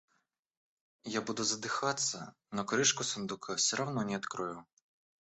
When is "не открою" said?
4.01-4.65